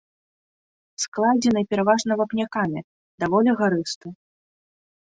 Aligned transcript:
Складзены 1.03 1.61
пераважна 1.75 2.13
вапнякамі, 2.23 2.81
даволі 3.27 3.51
гарысты. 3.63 4.07